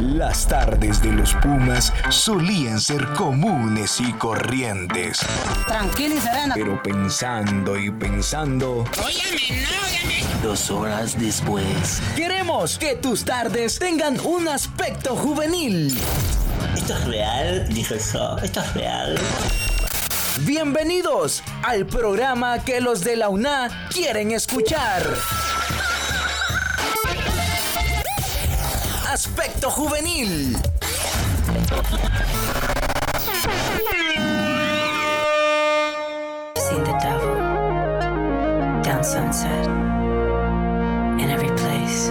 [0.00, 5.20] Las tardes de los Pumas solían ser comunes y corrientes.
[5.68, 6.54] Tranquila y serena.
[6.54, 10.42] Pero pensando y pensando, Óyame, no, óyame.
[10.42, 12.02] Dos horas después.
[12.16, 15.96] Queremos que tus tardes tengan un aspecto juvenil.
[16.74, 17.68] ¿Esto es real?
[17.68, 18.36] Dijo eso.
[18.38, 19.16] ¿Esto es real?
[20.40, 25.04] Bienvenidos al programa que los de la UNA quieren escuchar.
[29.70, 30.56] Juvenil.
[36.56, 37.34] seen the devil
[38.82, 39.66] down sunset
[41.18, 42.08] in every place,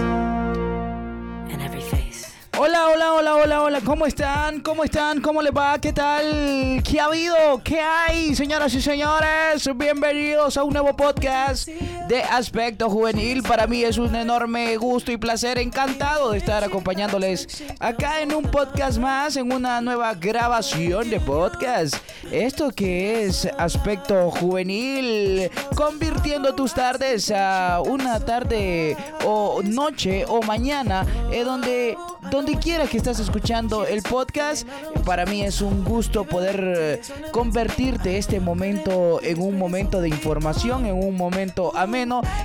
[1.48, 2.32] in every face.
[2.56, 4.60] Hola, hola, hola, hola, hola, ¿cómo están?
[4.60, 5.20] ¿Cómo están?
[5.20, 5.78] ¿Cómo les va?
[5.80, 6.82] ¿Qué tal?
[6.82, 7.62] ¿Qué ha habido?
[7.62, 9.68] ¿Qué hay, señoras y señores?
[9.76, 11.68] Bienvenidos a un nuevo podcast
[12.08, 13.42] de Aspecto Juvenil.
[13.42, 18.44] Para mí es un enorme gusto y placer, encantado de estar acompañándoles acá en un
[18.44, 21.96] podcast más, en una nueva grabación de podcast.
[22.30, 31.06] Esto que es Aspecto Juvenil, convirtiendo tus tardes a una tarde o noche o mañana,
[31.32, 31.96] eh, donde
[32.30, 34.66] donde quiera que estás escuchando el podcast,
[35.04, 37.00] para mí es un gusto poder eh,
[37.32, 41.93] convertirte este momento en un momento de información, en un momento ameno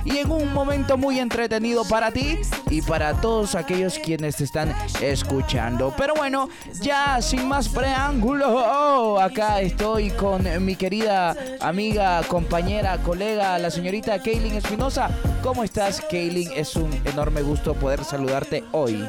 [0.04, 2.38] y en un momento muy entretenido para ti
[2.70, 5.92] y para todos aquellos quienes te están escuchando.
[5.96, 6.48] Pero bueno,
[6.80, 14.54] ya sin más preámbulo, acá estoy con mi querida amiga, compañera, colega, la señorita Kaylin
[14.54, 15.10] Espinosa.
[15.42, 16.52] ¿Cómo estás, Kaylin?
[16.54, 19.04] Es un enorme gusto poder saludarte hoy.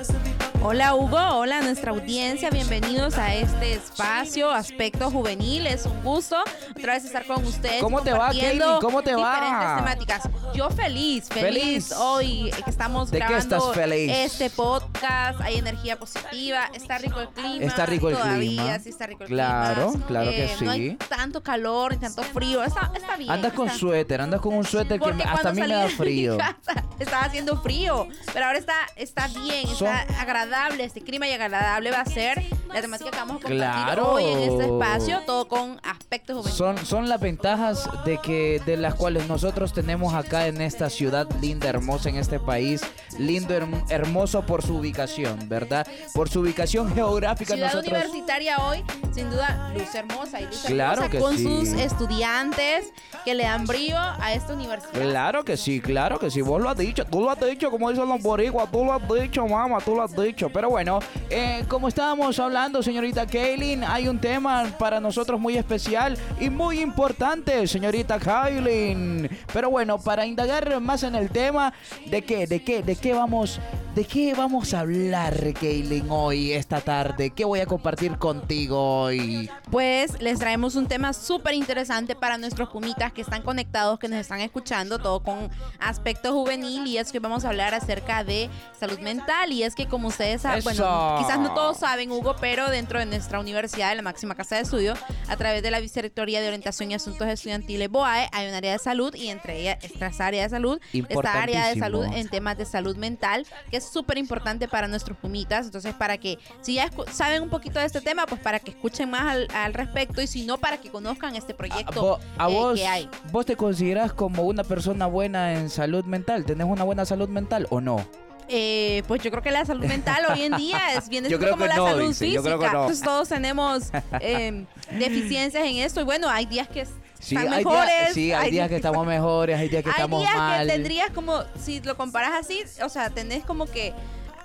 [0.64, 6.36] Hola Hugo, hola a nuestra audiencia, bienvenidos a este espacio Aspecto Juvenil, es un gusto
[6.78, 7.82] otra vez estar con ustedes.
[7.82, 8.62] ¿Cómo te va, Kaylin?
[8.80, 9.34] ¿Cómo te va?
[9.42, 10.30] Diferentes temáticas.
[10.54, 11.92] Yo feliz, feliz, Feliz.
[11.94, 14.12] hoy que estamos ¿De qué grabando estás feliz?
[14.14, 17.66] este podcast, hay energía positiva, está rico el clima.
[17.66, 18.80] Está rico el todavía, clima.
[18.80, 20.06] Sí, está rico el Claro, clima.
[20.08, 20.98] claro que Eh, No hay sí.
[21.10, 23.32] tanto calor ni tanto frío, está, está bien.
[23.32, 25.88] Andas con está- suéter, andas con un suéter que porque hasta a mí me da
[25.90, 26.38] frío.
[26.38, 31.32] casa estaba haciendo frío, pero ahora está, está bien, Son- está agradable, este clima y
[31.32, 32.44] agradable va a ser
[32.74, 34.12] la temática que vamos a compartir Claro.
[34.14, 36.58] hoy en este espacio, todo con aspectos juveniles.
[36.58, 41.28] Son, son las ventajas de que de las cuales nosotros tenemos acá en esta ciudad
[41.42, 42.82] linda, hermosa, en este país,
[43.18, 45.86] lindo, herm- hermoso por su ubicación, ¿verdad?
[46.14, 47.92] Por su ubicación geográfica Ciudad nosotros.
[47.94, 48.84] universitaria hoy,
[49.14, 51.44] sin duda, luz hermosa y luz Claro hermosa que con sí.
[51.44, 52.92] sus estudiantes
[53.26, 54.92] que le dan brío a esta universidad.
[54.94, 57.90] Claro que sí, claro que sí, vos lo has dicho, tú lo has dicho, como
[57.90, 60.50] dicen los boricuas, tú lo has dicho, mamá, tú lo has dicho.
[60.50, 61.00] Pero bueno,
[61.30, 66.80] eh, como estábamos hablando, señorita Kaylin, hay un tema para nosotros muy especial y muy
[66.80, 69.28] importante, señorita Kaylin.
[69.52, 71.74] Pero bueno, para indagar más en el tema,
[72.06, 73.60] ¿de qué, de qué, de qué vamos,
[73.96, 77.32] de qué vamos a hablar, Kaylin, hoy, esta tarde?
[77.32, 79.50] ¿Qué voy a compartir contigo hoy?
[79.72, 84.20] Pues les traemos un tema súper interesante para nuestros pumitas que están conectados, que nos
[84.20, 85.50] están escuchando, todo con
[85.80, 86.86] aspecto juvenil.
[86.86, 89.52] Y es que vamos a hablar acerca de salud mental.
[89.52, 93.06] Y es que, como ustedes saben, bueno, quizás no todos saben, Hugo, pero dentro de
[93.06, 94.94] nuestra universidad, de la máxima casa de estudio,
[95.30, 98.80] a través de la Vicerrectoría de Orientación y Asuntos Estudiantiles BOAE, hay un área de
[98.80, 102.66] salud y entre ellas, esta área de salud, esta área de salud en temas de
[102.66, 105.66] salud mental, que es súper importante para nuestros pumitas.
[105.68, 109.10] Entonces, para que, si ya saben un poquito de este tema, pues para que escuchen
[109.10, 112.54] más al, al respecto y si no, para que conozcan este proyecto Vo- a eh,
[112.54, 113.10] vos, que hay.
[113.32, 116.44] ¿Vos te consideras como una persona buena en salud mental?
[116.46, 118.06] ¿Tenés una buena salud mental o no?
[118.54, 121.66] Eh, pues yo creo que la salud mental hoy en día es bien creo como
[121.66, 122.50] la no, salud dice, física.
[122.50, 122.64] no.
[122.66, 123.84] Entonces, todos tenemos
[124.20, 126.86] eh, deficiencias en esto y bueno, hay días que
[127.20, 127.88] Sí, están hay mejores.
[127.96, 130.66] días, sí, hay días que estamos mejores, hay días que hay estamos días mal.
[130.68, 133.94] que tendrías como, si lo comparas así, o sea, tenés como que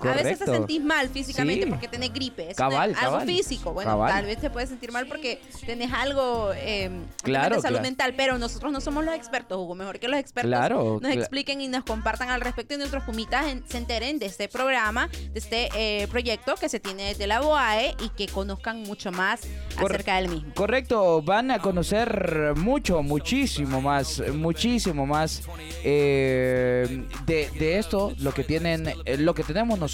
[0.01, 1.71] a veces te sentís mal físicamente Sí.
[1.71, 2.51] porque tenés gripe.
[2.51, 3.27] Es Cabal, una- algo cabal.
[3.27, 3.73] físico.
[3.73, 4.13] Bueno, Cabal.
[4.13, 6.91] tal vez te puedes sentir mal porque tenés algo eh,
[7.23, 7.83] Claro, de salud claro.
[7.89, 9.75] mental, pero nosotros no somos los expertos, Hugo.
[9.75, 13.47] Mejor que los expertos Claro, nos expliquen y nos compartan al respecto y nuestros pumitas
[13.47, 17.41] en- se enteren de este programa, de este eh, proyecto que se tiene desde la
[17.41, 19.41] BOAE y que conozcan mucho más
[19.79, 20.53] Cor- acerca del mismo.
[20.55, 25.43] Correcto, van a conocer mucho, muchísimo más, muchísimo más
[25.85, 29.86] eh, de, de esto, lo que tienen, eh, lo que tenemos nosotros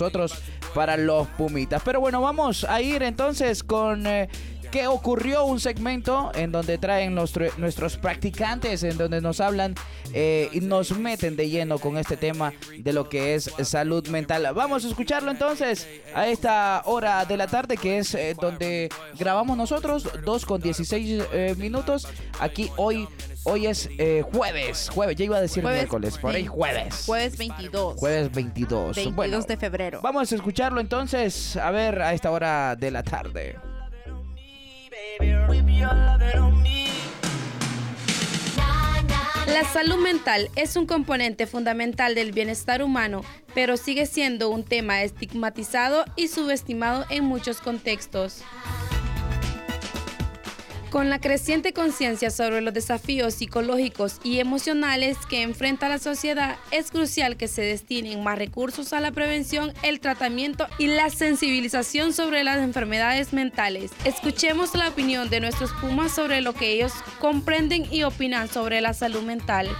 [0.74, 1.82] para los Pumitas.
[1.84, 4.28] Pero bueno, vamos a ir entonces con eh,
[4.72, 5.44] ¿Qué ocurrió?
[5.44, 9.74] Un segmento en donde traen nuestro- nuestros practicantes, en donde nos hablan
[10.14, 14.48] eh, y nos meten de lleno con este tema de lo que es salud mental.
[14.54, 18.88] Vamos a escucharlo entonces a esta hora de la tarde, que es eh, donde
[19.18, 22.08] grabamos nosotros, 2 con 16 eh, minutos.
[22.40, 23.06] Aquí hoy,
[23.44, 27.02] hoy es eh, jueves, jueves, ya iba a decir Jueves miércoles, por ahí jueves.
[27.04, 27.96] Jueves 22.
[27.98, 28.96] Jueves 22.
[28.96, 30.00] 22 Bueno, de febrero.
[30.02, 33.58] Vamos a escucharlo entonces, a ver, a esta hora de la tarde.
[39.46, 43.22] La salud mental es un componente fundamental del bienestar humano,
[43.54, 48.42] pero sigue siendo un tema estigmatizado y subestimado en muchos contextos.
[50.92, 56.90] Con la creciente conciencia sobre los desafíos psicológicos y emocionales que enfrenta la sociedad, es
[56.90, 62.44] crucial que se destinen más recursos a la prevención, el tratamiento y la sensibilización sobre
[62.44, 63.90] las enfermedades mentales.
[64.04, 68.92] Escuchemos la opinión de nuestros Pumas sobre lo que ellos comprenden y opinan sobre la
[68.92, 69.70] salud mental.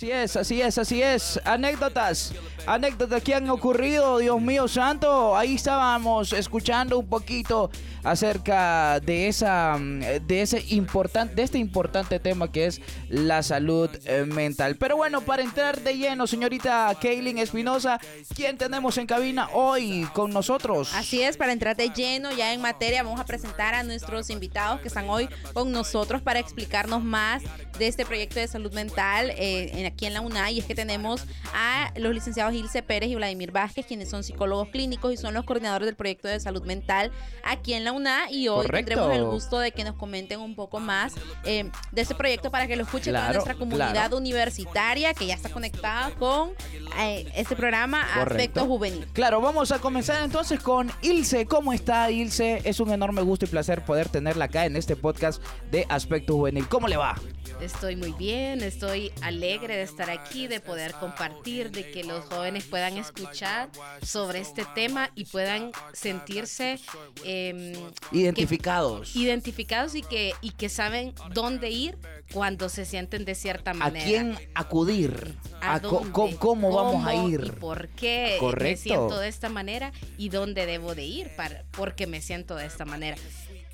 [0.00, 1.38] Así es, así es, así es.
[1.44, 2.32] Anécdotas,
[2.66, 5.36] anécdotas que han ocurrido, Dios mío santo.
[5.36, 7.70] Ahí estábamos escuchando un poquito
[8.02, 14.24] acerca de esa, de ese importante, de este importante tema que es la salud eh,
[14.24, 14.76] mental.
[14.76, 18.00] Pero bueno, para entrar de lleno, señorita Kaylin Espinosa,
[18.34, 20.92] ¿quién tenemos en cabina hoy con nosotros?
[20.94, 24.80] Así es, para entrar de lleno ya en materia, vamos a presentar a nuestros invitados
[24.80, 27.42] que están hoy con nosotros para explicarnos más
[27.78, 30.50] de este proyecto de salud mental eh, aquí en la UNA.
[30.50, 31.24] Y es que tenemos
[31.54, 35.44] a los licenciados Ilse Pérez y Vladimir Vázquez, quienes son psicólogos clínicos y son los
[35.44, 37.10] coordinadores del proyecto de salud mental
[37.44, 38.30] aquí en la UNA.
[38.30, 38.88] Y hoy Correcto.
[38.94, 41.14] tendremos el gusto de que nos comenten un poco más
[41.44, 44.16] eh, de este proyecto para que lo escuche toda Claro, nuestra comunidad claro.
[44.18, 46.50] universitaria que ya está conectada con
[46.98, 48.30] eh, este programa Correcto.
[48.30, 49.06] Aspecto Juvenil.
[49.12, 51.46] Claro, vamos a comenzar entonces con Ilse.
[51.46, 52.60] ¿Cómo está Ilse?
[52.64, 56.66] Es un enorme gusto y placer poder tenerla acá en este podcast de Aspecto Juvenil.
[56.68, 57.16] ¿Cómo le va?
[57.62, 62.64] Estoy muy bien, estoy alegre de estar aquí, de poder compartir, de que los jóvenes
[62.64, 63.68] puedan escuchar
[64.02, 66.78] sobre este tema y puedan sentirse
[67.24, 67.72] em,
[68.12, 69.12] Identificados.
[69.12, 71.98] que- identificados y que, y que saben dónde ir
[72.32, 74.04] cuando se sienten de cierta ¿A manera.
[74.06, 75.36] quién acudir?
[75.60, 76.12] ¿A ¿A dónde?
[76.12, 77.40] co- ¿Cómo, vamos a ¿Cómo ir?
[77.44, 78.64] ¿Y por qué Correcto.
[78.70, 79.92] me siento de esta manera?
[80.16, 83.16] ¿Y dónde debo de ir para, porque me siento de esta manera?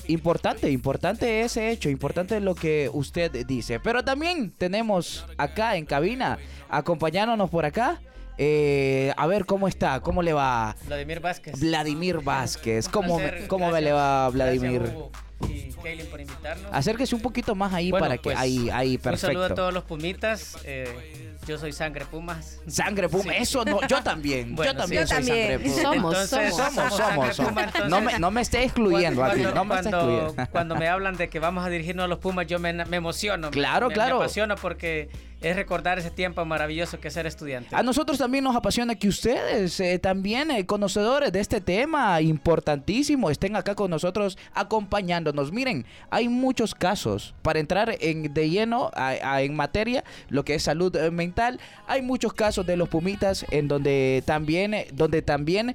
[0.09, 3.81] Importante, importante ese hecho, importante lo que usted dice.
[3.81, 6.39] Pero también tenemos acá en cabina,
[6.69, 8.01] acompañándonos por acá.
[8.39, 11.59] eh, a ver cómo está, cómo le va Vladimir Vázquez.
[11.59, 12.89] Vladimir Vázquez.
[12.89, 14.81] ¿Cómo, Placer, cómo me le va Vladimir?
[14.83, 15.11] Gracias, Hugo
[15.49, 16.71] y Kaylin por invitarnos.
[16.73, 19.55] Acérquese un poquito más ahí Bueno, para que pues, ahí, ahí, Un saludo a perfecto.
[19.55, 20.57] todos los pumitas.
[20.65, 22.61] eh, yo soy Sangre Pumas.
[22.67, 23.39] Sangre Puma, Sí.
[23.41, 25.15] eso no, yo también, Bueno, yo también sí.
[25.15, 25.49] soy también.
[25.51, 25.83] Sangre Puma.
[25.83, 26.75] Somos, Entonces, somos.
[26.75, 27.51] Somos, somos, Sangre somos.
[27.53, 30.51] Puma, entonces- No me, no me esté excluyendo Cuando, no me esté cuando- excluyendo.
[30.53, 33.51] cuando me hablan de que vamos a dirigirnos a los Pumas, yo me, me emociono.
[33.51, 34.17] Claro, me, claro.
[34.19, 35.09] Me apasiona porque
[35.41, 37.75] es recordar ese tiempo maravilloso que es ser estudiante.
[37.77, 43.31] A nosotros también nos apasiona que ustedes, eh, también eh, conocedores de este tema importantísimo,
[43.31, 45.53] estén acá con nosotros acompañándonos.
[45.53, 50.63] Miren, hay muchos casos para entrar en, de lleno a- en materia, lo que es
[50.63, 51.61] salud eh, mental.
[51.87, 55.75] Hay muchos casos de los pumitas en donde también, eh, donde también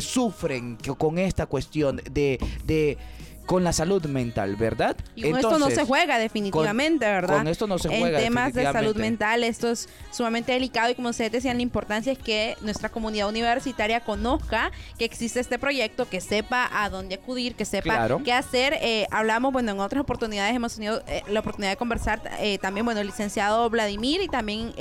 [0.00, 2.96] sufren con esta cuestión de, de
[3.48, 4.94] con la salud mental, ¿verdad?
[5.14, 7.38] Y con esto no se juega definitivamente, ¿verdad?
[7.38, 10.94] con esto no se juega En temas de salud mental, esto es sumamente delicado y
[10.94, 16.06] como ustedes decían, la importancia es que nuestra comunidad universitaria conozca que existe este proyecto,
[16.06, 18.20] que sepa a dónde acudir, que sepa Claro.
[18.22, 18.74] qué hacer.
[18.82, 22.84] Eh, hablamos, bueno, en otras oportunidades hemos tenido eh, la oportunidad de conversar eh, también,
[22.84, 24.74] bueno, el licenciado Vladimir y también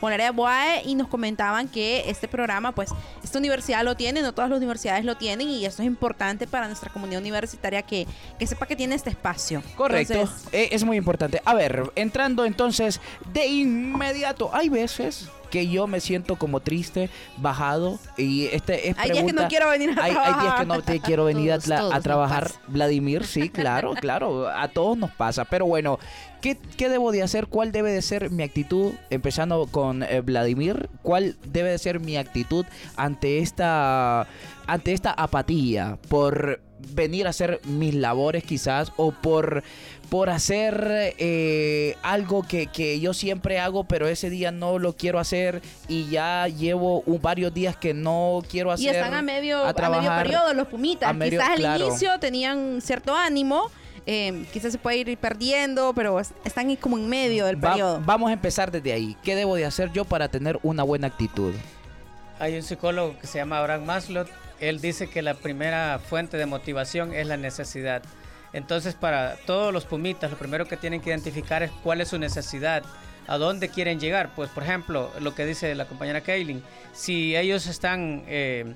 [0.00, 2.90] con área de BOAE y nos comentaban que este programa, pues,
[3.22, 6.66] esta universidad lo tiene, no todas las universidades lo tienen y eso es importante para
[6.66, 8.06] nuestra comunidad universitaria que,
[8.38, 9.62] que sepa que tiene este espacio.
[9.76, 11.40] Correcto, Entonces, eh, es muy importante.
[11.44, 13.00] A ver, entrando entonces
[13.32, 19.10] de inmediato, hay veces que yo me siento como triste, bajado y este es Hay
[19.10, 20.60] días que pregunta- no quiero venir a hay, hay días trabajar.
[20.60, 22.50] que no te quiero venir a, Todos, tra- todos a nos trabajar.
[22.68, 25.98] Vladimir, sí, claro, claro, a todos nos pasa, pero bueno,
[26.40, 27.48] ¿qué, qué debo de hacer?
[27.48, 28.94] ¿Cuál debe de ser mi actitud?
[29.10, 32.64] Empezando con eh, Vladimir, ¿cuál debe de ser mi actitud
[32.96, 34.26] ante esta,
[34.66, 39.62] ante esta apatía por venir a hacer mis labores quizás o por
[40.10, 45.18] por hacer eh, algo que, que yo siempre hago, pero ese día no lo quiero
[45.18, 48.84] hacer y ya llevo un, varios días que no quiero hacer.
[48.84, 50.22] y están a medio, a a medio trabajar.
[50.24, 51.08] periodo los pumitas.
[51.08, 51.86] a medio- quizás al claro.
[51.88, 53.70] inicio tenían cierto ánimo,
[54.04, 58.02] eh, quizás se puede ir perdiendo, pero es- están como en medio del Va- periodo.
[58.04, 59.16] vamos a empezar desde ahí.
[59.22, 61.54] ¿Qué debo de hacer yo para tener una buena actitud?
[62.38, 64.26] Hay un psicólogo que se llama Abraham Maslow.
[64.62, 68.00] Él dice que la primera fuente de motivación es la necesidad.
[68.52, 72.18] Entonces, para todos los pumitas, lo primero que tienen que identificar es cuál es su
[72.18, 72.84] necesidad,
[73.26, 74.36] a dónde quieren llegar.
[74.36, 78.74] Pues, por ejemplo, lo que dice la compañera Kaylin, si ellos están eh,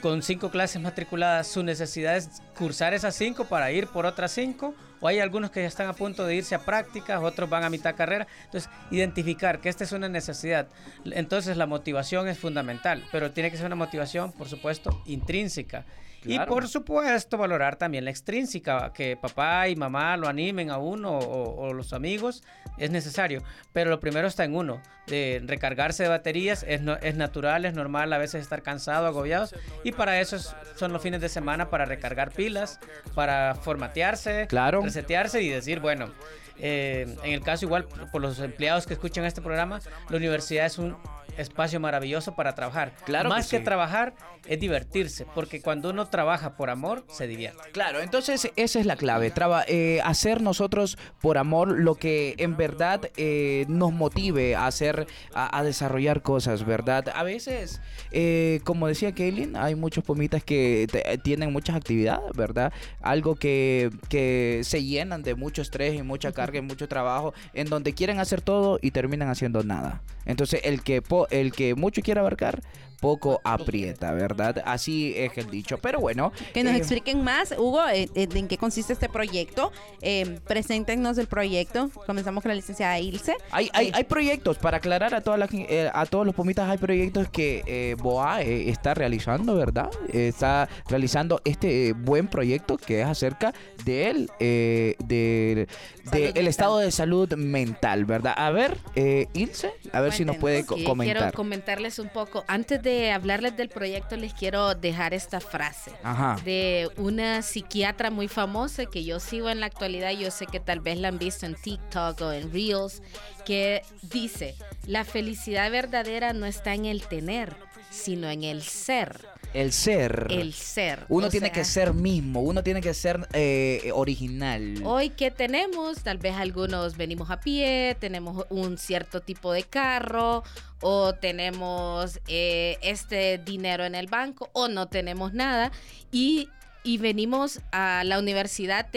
[0.00, 4.74] con cinco clases matriculadas, su necesidad es cursar esas cinco para ir por otras cinco,
[5.00, 7.70] o hay algunos que ya están a punto de irse a prácticas, otros van a
[7.70, 8.26] mitad carrera.
[8.44, 10.68] Entonces, identificar que esta es una necesidad.
[11.04, 15.84] Entonces, la motivación es fundamental, pero tiene que ser una motivación, por supuesto, intrínseca.
[16.24, 16.52] Y Claro.
[16.52, 21.66] por supuesto valorar también la extrínseca, que papá y mamá lo animen a uno o,
[21.68, 22.42] o los amigos,
[22.78, 23.42] es necesario.
[23.72, 27.74] Pero lo primero está en uno, de recargarse de baterías, es, no- es natural, es
[27.74, 29.54] normal a veces estar cansado, agobiados.
[29.84, 32.80] Y para eso es- son los fines de semana, para recargar pilas,
[33.14, 34.80] para formatearse, Claro.
[34.80, 36.12] resetearse y decir, bueno,
[36.58, 40.78] eh, en el caso igual por los empleados que escuchan este programa, la universidad es
[40.78, 40.96] un
[41.36, 42.92] espacio maravilloso para trabajar.
[43.04, 43.64] Claro que Más que, sí.
[43.64, 44.14] trabajar
[44.46, 47.58] es divertirse, porque cuando uno trabaja por amor, se divierte.
[47.72, 52.56] Claro, entonces esa es la clave, traba- eh, hacer nosotros por amor lo que en
[52.56, 57.08] verdad eh, nos motive a hacer, a, desarrollar cosas, ¿verdad?
[57.16, 57.80] A veces,
[58.12, 60.86] eh, como decía Kaylin, hay muchos pomitas que
[61.24, 62.72] tienen muchas actividades, ¿verdad?
[63.00, 67.68] Algo que, que se llenan de mucho estrés y mucha carga y mucho trabajo, en
[67.68, 70.00] donde quieren hacer todo y terminan haciendo nada.
[70.26, 72.62] Entonces, el que, po- el que mucho quiere abarcar,
[73.00, 74.62] poco aprieta, ¿verdad?
[74.64, 75.78] Así es el dicho.
[75.78, 76.32] Pero bueno.
[76.52, 79.72] Que nos eh, expliquen más, Hugo, eh, eh, de en qué consiste este proyecto.
[80.02, 81.90] Eh, preséntenos el proyecto.
[82.06, 83.34] Comenzamos con la licenciada Ilse.
[83.50, 86.68] Hay, hay, hay proyectos, para aclarar a, toda la gen- eh, a todos los pomitas,
[86.68, 89.90] hay proyectos que eh, BOA eh, está realizando, ¿verdad?
[90.12, 93.52] Eh, está realizando este eh, buen proyecto que es acerca
[93.84, 95.66] del de, del-
[96.10, 98.34] de el estado de salud mental, ¿verdad?
[98.36, 101.16] A ver, eh, Ilse, a ver si nos puede co- Sí, comentar.
[101.16, 102.44] Quiero comentarles un poco.
[102.46, 106.36] Antes de hablarles del proyecto, les quiero dejar esta frase Ajá.
[106.44, 110.12] de una psiquiatra muy famosa que yo sigo en la actualidad.
[110.12, 113.02] Yo sé que tal vez la han visto en TikTok o en Reels,
[113.44, 114.54] que dice:
[114.86, 117.56] La felicidad verdadera no está en el tener,
[117.94, 119.26] sino en el ser.
[119.52, 120.26] El ser.
[120.30, 121.06] El ser.
[121.08, 124.82] Uno O tiene sea, que ser mismo, uno tiene que ser eh, original.
[124.84, 126.02] Hoy, ¿qué tenemos?
[126.02, 130.42] Tal vez algunos venimos a pie, tenemos un cierto tipo de carro,
[130.80, 135.70] o tenemos eh, este dinero en el banco, o no tenemos nada.
[136.10, 136.48] Y,
[136.82, 138.88] y venimos a la universidad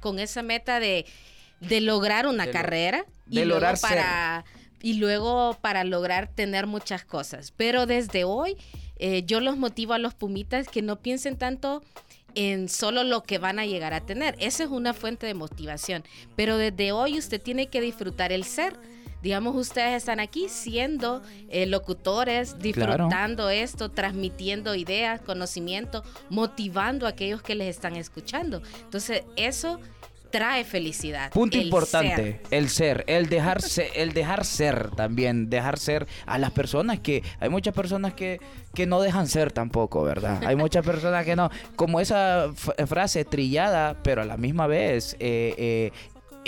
[0.00, 1.06] con esa meta de,
[1.60, 4.44] de lograr una De lo- carrera y de lograr para
[4.82, 7.52] y luego para lograr tener muchas cosas.
[7.56, 8.56] Pero desde hoy
[8.98, 11.82] eh, yo los motivo a los pumitas que no piensen tanto
[12.34, 14.36] en solo lo que van a llegar a tener.
[14.38, 16.04] Esa es una fuente de motivación.
[16.36, 18.76] Pero desde hoy usted tiene que disfrutar el ser.
[19.22, 27.42] Digamos, ustedes están aquí siendo eh, locutores, disfrutando esto, transmitiendo ideas, conocimiento, motivando a aquellos
[27.42, 28.62] que les están escuchando.
[28.84, 29.80] Entonces, eso
[30.30, 31.30] trae felicidad.
[31.32, 32.40] Punto el importante, ser.
[32.50, 37.22] el ser, el dejar ser, el dejar ser también, dejar ser a las personas que
[37.40, 38.40] hay muchas personas que,
[38.74, 40.42] que no dejan ser tampoco, ¿verdad?
[40.44, 42.50] Hay muchas personas que no, como esa
[42.86, 45.92] frase trillada, pero a la misma vez eh, eh,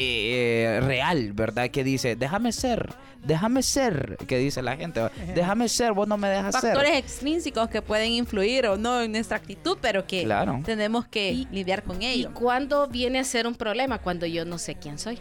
[0.00, 1.70] eh, real, ¿verdad?
[1.70, 5.00] Que dice, déjame ser, déjame ser, que dice la gente,
[5.34, 6.98] déjame ser, vos no me dejas Factores ser.
[6.98, 10.60] extrínsecos que pueden influir o no en nuestra actitud, pero que Claro.
[10.64, 12.32] tenemos que lidiar con ¿Y ello.
[12.32, 13.98] cuándo viene a ser un problema?
[13.98, 15.18] Cuando yo no sé quién soy.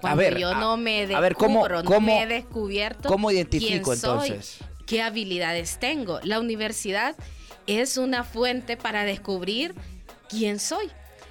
[0.00, 3.08] Cuando ver, yo a- no me descubro, a ver, ¿cómo- no cómo- me he descubierto
[3.08, 4.58] ¿Cómo identifico quién soy, entonces?
[4.86, 6.20] qué habilidades tengo.
[6.24, 7.16] La universidad
[7.66, 9.74] es una fuente para descubrir
[10.28, 10.90] quién soy.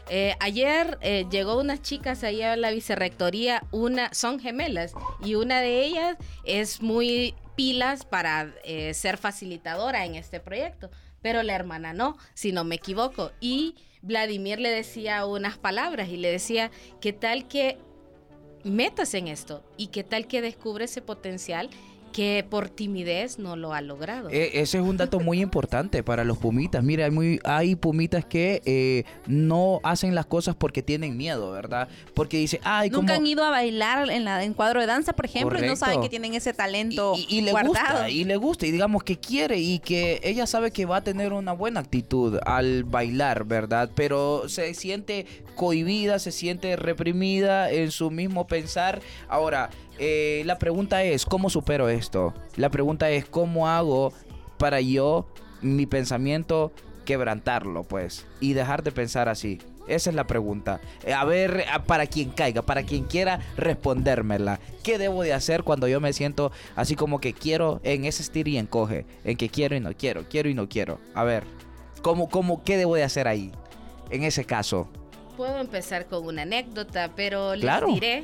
[0.10, 4.94] Eh, ayer eh, llegó unas chicas ahí a la vicerrectoría, una son gemelas
[5.24, 10.90] y una de ellas es muy pilas para eh, ser facilitadora en este proyecto,
[11.22, 13.32] pero la hermana no, si no me equivoco.
[13.40, 17.78] Y Vladimir le decía unas palabras y le decía, ¿qué tal que
[18.64, 19.64] metas en esto?
[19.78, 21.70] ¿Y qué tal que descubre ese potencial
[22.14, 24.30] que por timidez no lo ha logrado?
[24.30, 26.84] E- ese es un dato muy importante para los pumitas.
[26.84, 31.90] Mira, hay, muy, hay pumitas que eh, no hacen las cosas porque tienen miedo, ¿verdad?
[32.14, 33.20] Porque dice, ay, Nunca como...
[33.20, 36.02] han ido a bailar en la en cuadro de danza, por ejemplo, y no saben
[36.02, 37.70] que tienen ese talento y, y le guardado.
[37.74, 41.04] gusta, y le gusta, y digamos que quiere, y que ella sabe que va a
[41.04, 43.90] tener una buena actitud al bailar, ¿verdad?
[43.96, 49.02] Pero se siente cohibida, se siente reprimida en su mismo pensar.
[49.28, 52.34] Ahora, eh, la pregunta es, ¿cómo supero esto?
[52.56, 54.14] La pregunta es, ¿cómo hago
[54.58, 55.28] para yo,
[55.62, 56.72] mi pensamiento,
[57.06, 58.26] quebrantarlo, pues?
[58.40, 59.60] Y dejar de pensar así.
[59.88, 60.80] Esa es la pregunta.
[61.06, 64.60] Eh, A ver, para quien caiga, para quien quiera respondérmela.
[64.82, 68.48] ¿Qué debo de hacer cuando yo me siento así como que quiero en ese estir
[68.48, 69.06] y encoge?
[69.26, 71.00] En que quiero y no quiero, quiero y no quiero.
[71.14, 71.44] A ver,
[72.02, 73.52] ¿cómo, cómo, qué debo de hacer ahí?
[74.10, 74.88] En ese caso.
[75.36, 77.88] puedo empezar con una anécdota, pero Claro.
[77.88, 78.24] les diré,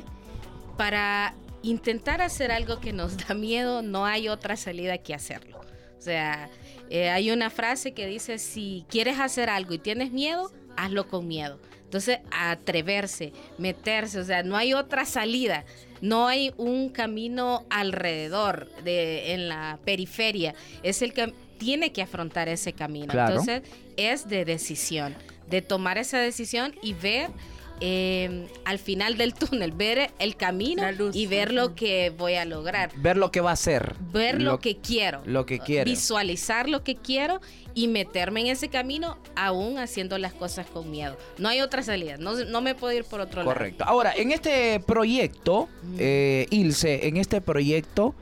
[0.78, 5.60] para intentar hacer algo que nos da miedo, no hay otra salida que hacerlo.
[5.98, 6.48] O sea,
[6.88, 11.28] eh, hay una frase que dice, si quieres hacer algo y tienes miedo, hazlo con
[11.28, 11.60] miedo.
[11.84, 15.64] Entonces, atreverse, meterse, o sea, no hay otra salida.
[16.00, 20.54] No hay un camino alrededor, de, en la periferia.
[20.82, 23.08] Es el que tiene que afrontar ese camino.
[23.08, 23.32] Claro.
[23.32, 23.62] Entonces,
[23.96, 25.14] es de decisión,
[25.48, 27.30] de tomar esa decisión y ver
[27.80, 31.16] eh, al final del túnel, ver el camino luz.
[31.16, 32.90] y ver lo que voy a lograr.
[32.96, 33.94] Ver lo que va a ser.
[34.12, 35.22] Ver lo, que quiero.
[35.24, 35.90] Lo que quiere.
[35.90, 37.40] Visualizar lo que quiero
[37.74, 41.16] y meterme en ese camino aún haciendo las cosas con miedo.
[41.38, 42.16] No hay otra salida.
[42.18, 43.52] No, no me puedo ir por otro lado.
[43.52, 43.84] Correcto.
[43.86, 45.68] Ahora, en este proyecto,
[45.98, 48.14] eh, Ilse, en este proyecto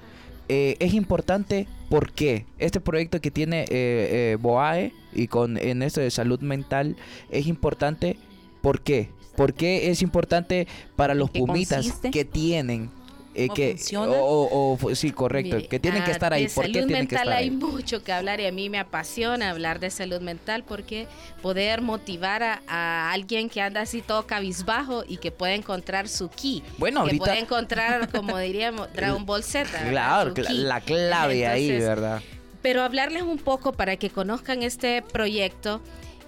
[0.48, 2.46] eh, es importante ¿por qué?
[2.58, 6.96] Este proyecto que tiene eh, eh, BOAE y con en esto de salud mental
[7.30, 8.16] es importante
[8.62, 9.10] ¿por qué?
[9.38, 10.66] ¿Por qué es importante
[10.96, 12.10] para los qué pumitas consiste?
[12.10, 12.90] que tienen
[13.34, 16.50] eh, ¿Cómo que o, o- sí correcto Mire, que tienen que ah, estar ahí de
[16.52, 17.50] ¿por qué tienen que estar hay ahí?
[17.52, 21.06] mucho que hablar y a mí me apasiona hablar de salud mental porque
[21.40, 26.28] poder motivar a, a alguien que anda así todo cabizbajo y que puede encontrar su
[26.30, 26.64] ki.
[26.78, 29.68] Bueno, que ahorita- puede encontrar, como diríamos, Dragon Ball Z.
[29.88, 32.20] Claro, la clave ahí, ¿verdad?
[32.60, 35.80] pero hablarles un poco para que conozcan este proyecto.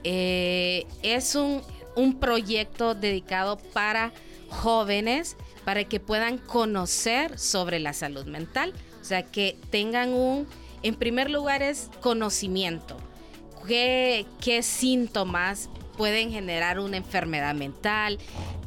[0.05, 1.61] eh, es un,
[1.97, 4.13] un proyecto dedicado para
[4.49, 8.75] jóvenes, para que puedan conocer sobre la salud mental.
[9.01, 10.47] O sea, que tengan un,
[10.83, 12.97] en primer lugar es conocimiento.
[13.67, 18.19] ¿Qué, qué síntomas pueden generar una enfermedad mental?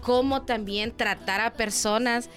[0.02, 2.30] Cómo también tratar a personas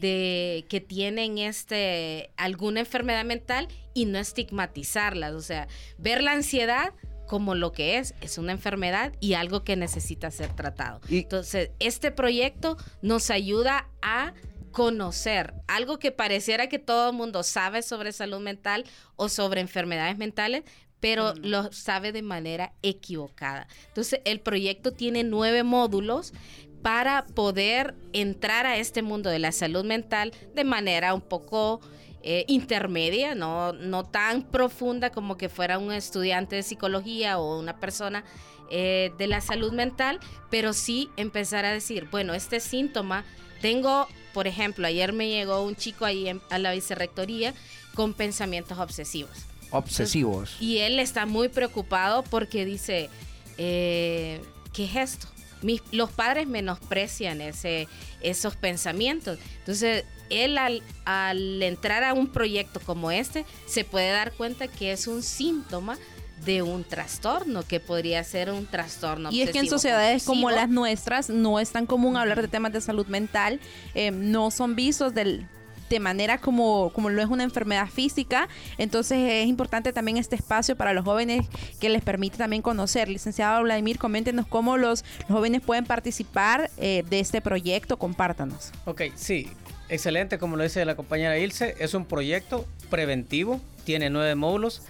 [0.00, 5.68] de que tienen este alguna enfermedad mental y no estigmatizarlas, o sea,
[5.98, 6.94] ver la ansiedad
[7.32, 11.00] como lo que es, es una enfermedad y algo que necesita ser tratado.
[11.08, 14.34] Y- Entonces, este proyecto nos ayuda a
[14.70, 18.84] conocer algo que pareciera que todo el mundo sabe sobre salud mental
[19.16, 20.64] o sobre enfermedades mentales,
[21.00, 23.66] pero lo sabe de manera equivocada.
[23.88, 26.34] Entonces, el proyecto tiene nueve módulos
[26.82, 31.80] para poder entrar a este mundo de la salud mental de manera un poco
[32.22, 37.76] eh, intermedia, no, no tan profunda como que fuera un estudiante de psicología o una
[37.80, 38.24] persona
[38.70, 40.18] eh, de la salud mental,
[40.50, 43.24] pero sí empezar a decir, bueno, este síntoma,
[43.60, 47.54] tengo, por ejemplo, ayer me llegó un chico ahí en- a la vicerrectoría
[47.94, 49.36] con pensamientos obsesivos.
[49.70, 50.56] Obsesivos.
[50.60, 53.10] Y él está muy preocupado porque dice,
[53.58, 54.40] eh,
[54.72, 55.26] ¿qué es esto?
[55.62, 57.86] Mis- los padres menosprecian ese,
[58.20, 59.38] esos pensamientos.
[59.58, 64.92] Entonces, él al, al entrar a un proyecto como este, se puede dar cuenta que
[64.92, 65.96] es un síntoma
[66.44, 69.30] de un trastorno, que podría ser un trastorno.
[69.30, 72.72] Y es que en sociedades como las nuestras no es tan común hablar de temas
[72.72, 73.60] de salud mental,
[73.94, 75.46] eh, no son vistos del-
[75.88, 80.74] de manera como, como lo es una enfermedad física, entonces es importante también este espacio
[80.74, 81.46] para los jóvenes
[81.80, 83.10] que les permite también conocer.
[83.10, 88.72] Licenciado Vladimir, coméntenos cómo los, los jóvenes pueden participar eh, de este proyecto, compártanos.
[88.86, 89.48] Ok, sí,
[89.92, 94.82] excelente, como lo dice la compañera Ilse, es un proyecto preventivo, tiene nueve módulos.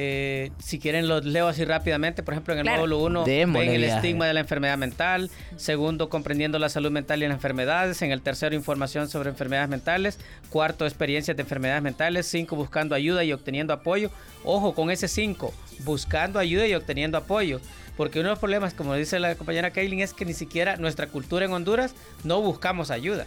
[0.00, 2.82] Eh, si quieren los leo así rápidamente, por ejemplo en el Claro.
[2.82, 7.20] módulo 1 Démosle ven el estigma de la enfermedad mental, segundo comprendiendo la salud mental
[7.20, 12.26] y las enfermedades, en el tercero información sobre enfermedades mentales, cuarto experiencias de enfermedades mentales,
[12.26, 14.10] cinco buscando ayuda y obteniendo apoyo.
[14.44, 17.60] Ojo con ese cinco, buscando ayuda y obteniendo apoyo.
[17.96, 21.08] Porque uno de los problemas, como dice la compañera Kaylin, es que ni siquiera nuestra
[21.08, 23.26] cultura en Honduras no buscamos ayuda.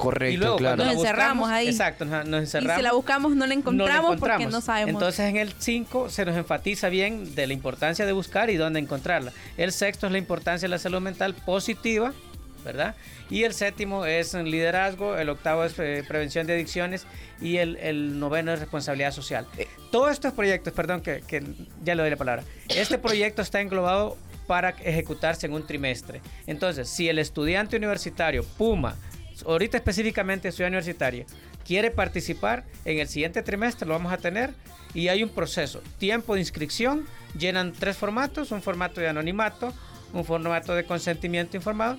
[0.00, 0.76] Correcto, y luego claro.
[0.84, 1.68] Nos encerramos buscamos, ahí.
[1.68, 2.76] Exacto, nos, nos Y encerramos.
[2.76, 4.94] si la buscamos no la no la encontramos, porque no sabemos.
[4.94, 8.80] Entonces en el 5 se nos enfatiza bien de la importancia de buscar y dónde
[8.80, 9.32] encontrarla.
[9.58, 12.14] El sexto es la importancia de la salud mental positiva,
[12.64, 12.94] ¿verdad?
[13.28, 17.06] Y el séptimo es liderazgo, el octavo es eh, prevención de adicciones
[17.40, 19.46] y el, el noveno es responsabilidad social.
[19.90, 21.42] Todos estos proyectos, perdón que, que
[21.84, 26.20] ya le doy la palabra, este proyecto está englobado para ejecutarse en un trimestre.
[26.48, 28.96] Entonces, si el estudiante universitario, Puma,
[29.46, 31.26] ahorita específicamente estudiante universitario,
[31.64, 34.54] quiere participar, en el siguiente trimestre lo vamos a tener
[34.94, 35.82] y hay un proceso.
[35.98, 37.06] Tiempo de inscripción,
[37.38, 39.72] llenan tres formatos, un formato de anonimato,
[40.12, 41.98] un formato de consentimiento informado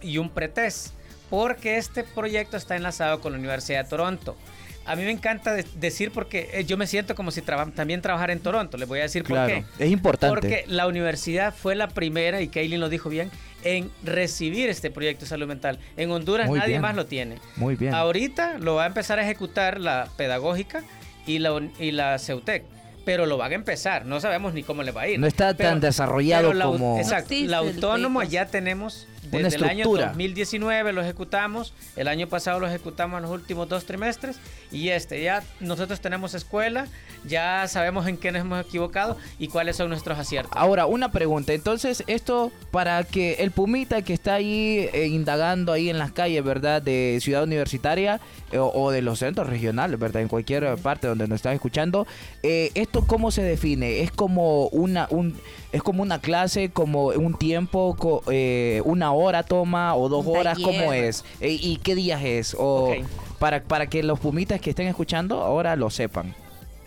[0.00, 0.92] y un pretest,
[1.30, 4.36] porque este proyecto está enlazado con la Universidad de Toronto.
[4.84, 8.02] A mí me encanta de- decir porque eh, yo me siento como si traba- también
[8.02, 8.76] trabajara en Toronto.
[8.76, 9.84] Les voy a decir Claro, por qué.
[9.84, 10.34] es importante.
[10.34, 13.30] Porque la universidad fue la primera, y Kaylin lo dijo bien,
[13.64, 15.78] en recibir este proyecto de salud mental.
[15.96, 16.82] En Honduras Muy nadie bien.
[16.82, 17.36] más lo tiene.
[17.56, 17.94] Muy bien.
[17.94, 20.82] Ahorita lo va a empezar a ejecutar la pedagógica
[21.26, 22.64] y la, un- y la CEUTEC.
[23.04, 25.18] Pero lo van a empezar, no sabemos ni cómo le va a ir.
[25.18, 29.08] No está Pero- tan desarrollado pero la au- como- Exacto, No la autónoma ya tenemos
[29.38, 30.08] Desde el año estructura.
[30.08, 34.36] 2019 lo ejecutamos, el año pasado lo ejecutamos en los últimos dos trimestres
[34.70, 36.86] y este, ya nosotros tenemos escuela,
[37.24, 40.52] ya sabemos en qué nos hemos equivocado y cuáles son nuestros aciertos.
[40.56, 41.52] Ahora, una pregunta.
[41.52, 46.42] Entonces, esto para que el Pumita que está ahí eh, indagando ahí en las calles,
[46.44, 46.82] ¿verdad?
[46.82, 50.22] De Ciudad Universitaria eh, o, o de los centros regionales, ¿verdad?
[50.22, 52.06] En cualquier parte donde nos están escuchando.
[52.42, 54.00] eh, ¿Esto cómo se define?
[54.00, 55.36] ¿Es como una, un,
[55.72, 60.36] es como una clase, como un tiempo, co- eh, una hora toma o dos Un
[60.36, 60.58] horas?
[60.58, 61.24] ¿Cómo es?
[61.40, 62.54] Eh, ¿Y qué días es?
[62.58, 62.94] O
[63.38, 66.34] para, para que los Pumitas que estén escuchando ahora lo sepan.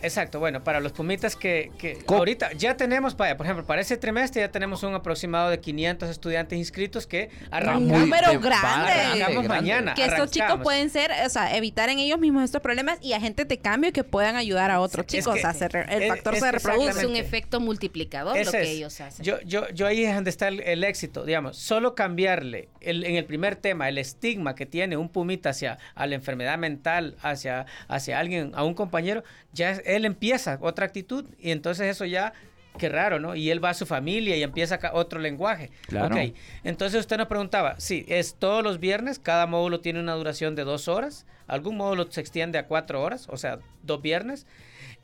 [0.06, 3.96] Exacto, bueno, para los pumitas que, que ahorita ya tenemos, vaya, por ejemplo, para ese
[3.96, 8.00] trimestre ya tenemos un aproximado de 500 estantes inscritos que Un arrancamos.
[8.00, 8.92] número de- grande.
[8.92, 9.94] Arrancamos mañana.
[9.94, 13.48] Que estos chicos pueden ser, o sea, evitar en ellos mismos estos problemas y agentes
[13.48, 15.34] de cambio que puedan ayudar a otros Es chicos.
[15.34, 17.00] que- o sea, se re- el es- factor es se que reproduce.
[17.00, 18.68] Es un efecto multiplicador Ese lo que es.
[18.68, 19.24] ellos hacen.
[19.24, 23.16] Yo, yo, yo ahí es donde está el, el éxito, digamos, solo cambiarle el- en
[23.16, 27.66] el primer tema el estigma que tiene un pumita hacia a la enfermedad mental, hacia,
[27.88, 32.32] hacia alguien, a un compañero, ya es- él empieza otra actitud y entonces eso ya,
[32.78, 33.34] qué raro, ¿no?
[33.34, 35.70] Y él va a su familia y empieza otro lenguaje.
[35.86, 36.14] Claro.
[36.14, 40.54] Ok, entonces usted nos preguntaba, sí, es todos los viernes, cada módulo tiene una duración
[40.54, 44.46] de dos horas, algún módulo se extiende a cuatro horas, o sea, dos viernes.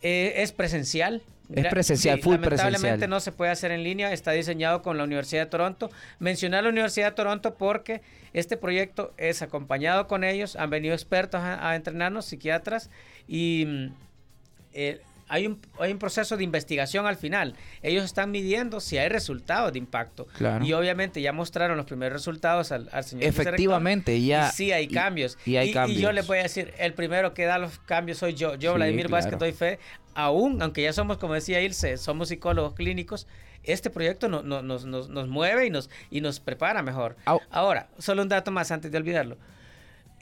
[0.03, 1.23] Eh, es presencial.
[1.55, 3.11] Es presencial, full lamentablemente presencial.
[3.11, 5.91] no se puede hacer en línea, está diseñado con la Universidad de Toronto.
[6.19, 8.01] Mencionar la Universidad de Toronto porque
[8.33, 12.91] este proyecto es acompañado con ellos, han venido expertos a, a entrenarnos, psiquiatras,
[13.29, 13.95] y mm,
[14.75, 17.55] eh, hay, un, hay un proceso de investigación al final.
[17.83, 20.27] Ellos están midiendo si hay resultados de impacto.
[20.37, 20.63] Claro.
[20.65, 23.25] Y obviamente ya mostraron los primeros resultados al, al señor.
[23.25, 24.49] Efectivamente, ya.
[24.49, 25.39] Y sí hay y- cambios.
[25.47, 26.15] y hay yo cambios.
[26.15, 28.57] les voy a decir, el primero que da los cambios soy yo.
[28.57, 29.39] Yo, Sí, Vladimir Vázquez, claro.
[29.47, 29.79] doy fe.
[30.15, 33.27] Aún, aunque ya somos, como decía Ilse, somos psicólogos clínicos,
[33.63, 37.17] este proyecto no- no- nos, nos- nos mueve y nos, y nos prepara mejor.
[37.25, 37.41] Au.
[37.51, 39.39] Ahora, solo un dato más antes de olvidarlo.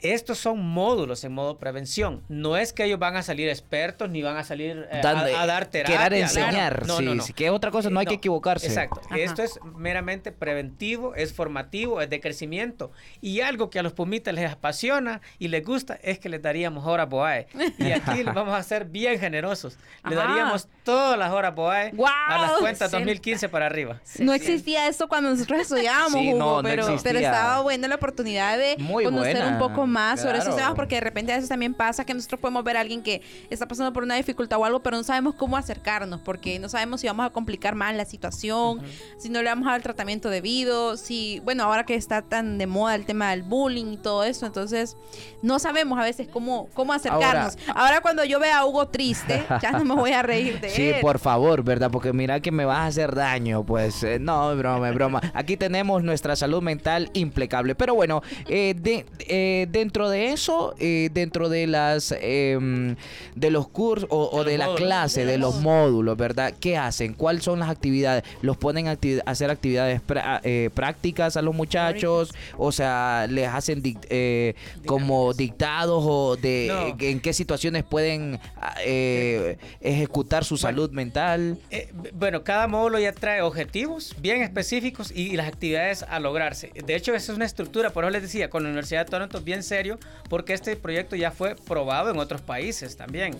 [0.01, 2.23] Estos son módulos en modo prevención.
[2.27, 5.45] No es que ellos van a salir expertos ni van a salir eh, a, a
[5.45, 5.97] dar terapia.
[5.97, 7.23] Querer no, enseñar, no, sí, no, no.
[7.23, 8.67] sí, que es otra cosa, no hay que equivocarse.
[8.67, 9.01] Exacto.
[9.05, 9.17] Ajá.
[9.17, 12.91] Esto es meramente preventivo, es formativo, es de crecimiento.
[13.21, 16.85] Y algo que a los pumitas les apasiona y les gusta es que les daríamos
[16.85, 17.47] horas BOAE.
[17.77, 19.77] Y aquí vamos a ser bien generosos.
[20.09, 22.11] Le daríamos todas las horas BOAE ¡Guau!
[22.27, 22.97] a las cuentas Sesenta.
[22.97, 23.99] 2015 para arriba.
[24.19, 28.57] No existía esto cuando nosotros estudiábamos, Sí, Hugo, no, no pero, estaba buena la oportunidad
[28.57, 30.57] de Muy conocer buena, un poco más sobre esos claro.
[30.57, 33.21] temas, porque de repente a veces también pasa que nosotros podemos ver a alguien que
[33.49, 37.01] está pasando por una dificultad o algo, pero no sabemos cómo acercarnos, porque no sabemos
[37.01, 38.81] si vamos a complicar más la situación,
[39.17, 42.57] si no le vamos a dar el tratamiento debido, si, bueno, ahora que está tan
[42.57, 44.95] de moda el tema del bullying y todo eso, entonces
[45.41, 47.57] no sabemos a veces cómo, cómo acercarnos.
[47.75, 50.89] Ahora, cuando yo vea a Hugo triste, ya no me voy a reír de Sí,
[50.89, 50.95] él.
[51.01, 51.89] por favor, ¿verdad?
[51.91, 53.63] Porque mira que me vas a hacer daño.
[53.65, 55.21] Pues eh, no, broma, broma.
[55.33, 57.75] Aquí tenemos nuestra salud mental impecable.
[57.75, 62.95] Pero bueno, eh, de- eh, dentro de eso, eh, dentro de las em,
[63.35, 64.81] de los cursos o, o De la módulos.
[64.85, 66.53] clase, de los módulos, ¿verdad?
[66.59, 67.13] ¿Qué hacen?
[67.13, 68.23] ¿Cuáles son las actividades?
[68.41, 72.33] ¿Los ponen a hacer actividades pra- eh, prácticas a los muchachos?
[72.57, 74.53] O sea, ¿les hacen dic- eh,
[74.85, 76.95] como dictados o de No.
[77.05, 78.39] en qué situaciones pueden
[78.85, 81.57] eh, ejecutar su salud mental?
[81.71, 86.71] Eh, bueno, cada módulo ya trae objetivos bien específicos y, y las actividades a lograrse.
[86.85, 89.41] De hecho, esa es una estructura, por eso les decía, con la Universidad de Toronto
[89.41, 89.97] bien serio,
[90.29, 93.31] porque este proyecto ya fue probado en otros países también.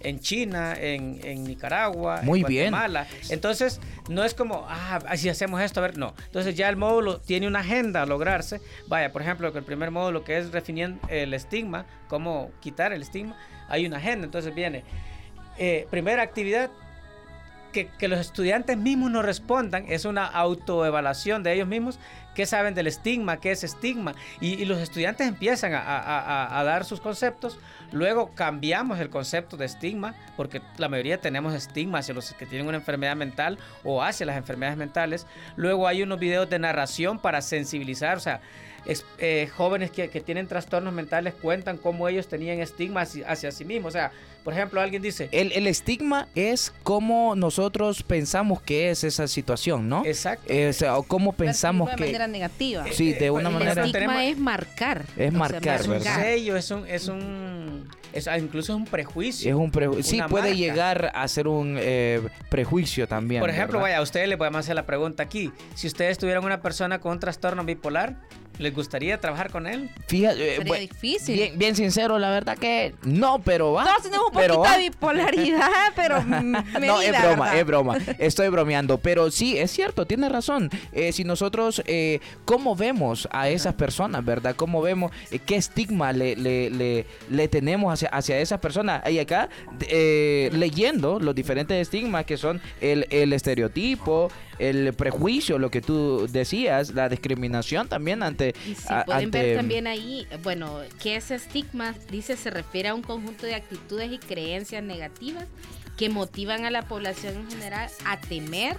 [0.00, 2.70] En China, en, en Nicaragua, Muy en bien.
[2.70, 3.06] Guatemala.
[3.30, 3.80] Entonces,
[4.10, 6.12] no es como, ah, así hacemos esto, a ver, no.
[6.26, 8.60] Entonces ya el módulo tiene una agenda a lograrse.
[8.86, 13.00] Vaya, por ejemplo, que el primer módulo que es definiendo el estigma, cómo quitar el
[13.00, 13.34] estigma,
[13.68, 14.26] hay una agenda.
[14.26, 14.84] Entonces viene,
[15.58, 16.70] eh, primera actividad,
[17.72, 21.98] que, que los estudiantes mismos nos respondan, es una autoevaluación de ellos mismos,
[22.34, 27.00] qué saben del estigma, qué es estigma, y, los estudiantes empiezan a, a- dar sus
[27.00, 27.58] conceptos,
[27.90, 32.66] luego cambiamos el concepto de estigma, porque la mayoría tenemos estigma hacia los que tienen
[32.66, 37.42] una enfermedad mental o hacia las enfermedades mentales, luego hay unos videos de narración para
[37.42, 38.40] sensibilizar, o sea,
[39.18, 43.64] eh, jóvenes que, que tienen trastornos mentales cuentan cómo ellos tenían estigma hacia, hacia sí
[43.64, 44.10] mismos, o sea,
[44.44, 49.88] por ejemplo, alguien dice, El, el estigma es cómo nosotros pensamos que es esa situación,
[49.88, 50.04] ¿no?
[50.04, 50.52] exacto.
[50.52, 52.04] Eh, o sea, o cómo pensamos de que...
[52.06, 52.84] manera negativa.
[52.90, 53.74] Sí, de una El manera...
[53.84, 55.04] tenemos- estigma es marcar.
[55.16, 56.16] Es O sea, marcar, es un ¿verdad?
[56.20, 59.48] sello, es un, es un, es- ah, incluso es un prejuicio.
[59.48, 60.56] Es un preju- sí, puede marca.
[60.56, 63.40] llegar a ser un eh, prejuicio también.
[63.40, 63.90] Por ejemplo, ¿verdad?
[63.90, 65.52] vaya, a ustedes le podemos hacer la pregunta aquí.
[65.76, 68.16] Si ustedes tuvieran una persona con un trastorno bipolar,
[68.58, 69.90] ¿Les gustaría trabajar con él?
[70.06, 71.34] Fíjate, eh, Sería bu- difícil.
[71.34, 73.84] Bien, bien sincero, la verdad que no, pero va.
[73.84, 74.72] Todos tenemos un poquito va.
[74.76, 77.58] de bipolaridad, pero medida, no, es broma, ¿verdad?
[77.58, 77.98] es broma.
[78.18, 78.98] Estoy bromeando.
[78.98, 80.70] Pero sí, es cierto, tiene razón.
[80.92, 84.54] Eh, si nosotros, eh, ¿cómo vemos a esas personas, verdad?
[84.54, 89.02] ¿Cómo vemos eh, qué estigma le, le, le, le tenemos hacia, hacia esas personas?
[89.10, 89.48] Y acá,
[89.88, 96.26] eh, leyendo los diferentes estigmas que son el, el estereotipo, el prejuicio, lo que tú
[96.30, 98.54] decías, la discriminación también ante...
[98.66, 102.88] Y si a- pueden ante- ver también ahí, bueno, que ese estigma, dice, se refiere
[102.90, 105.44] a un conjunto de actitudes y creencias negativas
[105.96, 108.76] que motivan a la población en general a temer,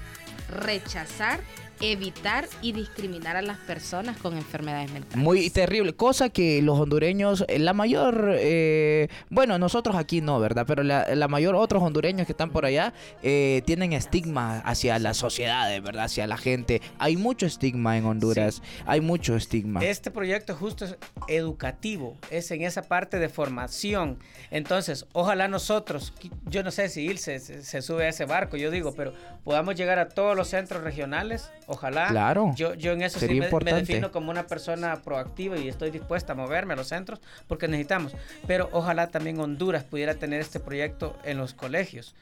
[0.49, 1.39] rechazar,
[1.81, 5.17] evitar y discriminar a las personas con enfermedades mentales.
[5.17, 10.65] Muy terrible, cosa que los hondureños, eh, la mayor, eh, bueno, nosotros aquí no, ¿verdad?
[10.67, 15.13] Pero la, la mayor, otros hondureños que están por allá, eh, tienen estigma hacia la
[15.13, 16.05] sociedad, ¿verdad?
[16.05, 16.81] Hacia la gente.
[16.99, 19.83] Hay mucho estigma en Honduras, hay mucho estigma.
[19.83, 24.19] Este proyecto justo es educativo, es en esa parte de formación.
[24.51, 26.13] Entonces, ojalá nosotros,
[26.45, 29.75] yo no sé si Ilse se, se sube a ese barco, yo digo, pero podamos
[29.75, 32.07] llegar a todos los centros regionales, ojalá.
[32.07, 35.91] Claro, Yo, yo en eso sí me, me defino como una persona proactiva y estoy
[35.91, 38.13] dispuesta a moverme a los centros porque necesitamos.
[38.47, 42.15] Pero ojalá también Honduras pudiera tener este proyecto en los colegios.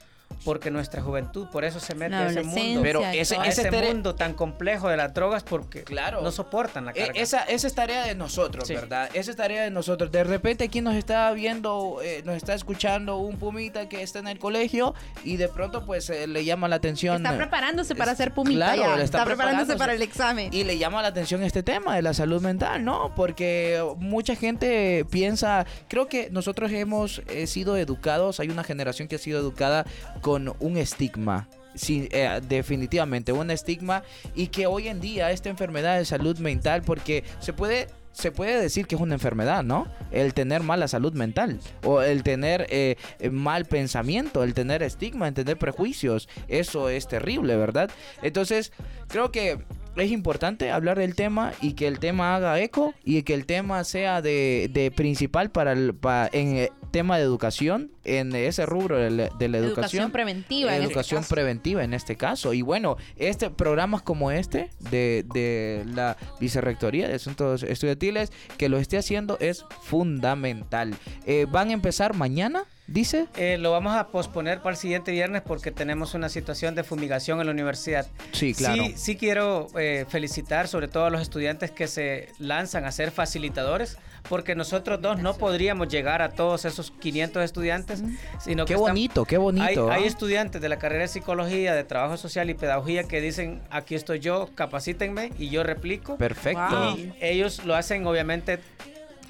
[0.46, 2.82] Porque nuestra juventud, por eso se mete a ese mundo.
[2.82, 6.22] Pero ese- ese mundo tan complejo de las drogas porque Claro.
[6.22, 7.14] no soportan la E- carga.
[7.22, 8.74] Esa, esa es tarea de nosotros, Sí.
[8.76, 9.10] ¿verdad?
[9.14, 10.12] Esa es tarea de nosotros.
[10.12, 14.28] De repente aquí nos está viendo, eh, nos está escuchando un pumita que está en
[14.28, 17.18] el colegio y de pronto pues eh, le llama la atención.
[17.18, 18.88] Está eh, preparándose para ser pumita claro, ya.
[18.94, 19.78] Está, está preparándose preparándose.
[19.78, 20.54] para el examen.
[20.54, 23.14] Y le llama la atención este tema de la salud mental, ¿no?
[23.16, 29.16] Porque mucha gente piensa, creo que nosotros hemos eh, sido educados, hay una generación que
[29.16, 29.86] ha sido educada
[30.22, 31.48] con un estigma.
[31.88, 34.04] Eh, definitivamente, un estigma
[34.36, 38.62] y que hoy en día esta enfermedad de salud mental, porque se puede se puede
[38.62, 39.88] decir que es una enfermedad, ¿no?
[40.12, 45.28] El tener mala salud mental o el tener eh, eh, mal pensamiento, el tener estigma,
[45.28, 47.90] el tener prejuicios, eso es terrible, ¿verdad?
[48.22, 48.74] Entonces,
[49.08, 49.60] creo que
[49.96, 53.84] es importante hablar del tema y que el tema haga eco y que el tema
[53.84, 58.98] sea de, de principal para el pa- en el tema de educación, en ese rubro
[58.98, 60.02] de la, de la educación.
[60.04, 60.72] Educación preventiva.
[60.76, 62.54] en este Educación preventiva en este caso.
[62.54, 68.78] Y bueno, este programas como este de, de la Vicerrectoría de Asuntos Estudiantiles que lo
[68.78, 70.94] esté haciendo es fundamental.
[71.26, 72.64] Eh, ¿Van a empezar mañana?
[72.92, 73.28] Dice.
[73.38, 77.40] Eh, lo vamos a posponer para el siguiente viernes porque tenemos una situación de fumigación
[77.40, 78.06] en la universidad.
[78.34, 78.84] Sí, claro.
[78.84, 83.12] Sí, sí quiero eh, felicitar sobre todo a los estudiantes que se lanzan a ser
[83.12, 88.04] facilitadores, porque nosotros dos no podríamos llegar a todos esos 500 estudiantes,
[88.40, 89.90] sino Qué que están- bonito, qué bonito.
[89.90, 90.08] Hay, hay ¿ah?
[90.08, 94.20] estudiantes de la carrera de psicología, de trabajo social y pedagogía que dicen, aquí estoy
[94.20, 96.18] yo, capacítenme y yo replico.
[96.18, 96.62] Perfecto.
[96.70, 96.98] Wow.
[96.98, 98.60] Y ellos lo hacen obviamente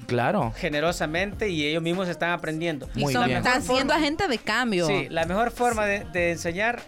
[0.06, 0.52] Claro.
[0.56, 2.88] generosamente y ellos mismos están aprendiendo.
[2.94, 3.38] Y Muy son, bien.
[3.38, 4.86] están siendo agentes de cambio.
[4.86, 6.80] Sí, la mejor forma de, de enseñar